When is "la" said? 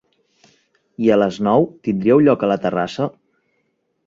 2.53-2.59